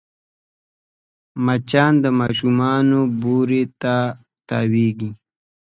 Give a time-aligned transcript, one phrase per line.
[1.45, 2.57] مچان د ماشوم
[3.21, 3.95] بوري ته
[4.47, 5.11] تاوېږي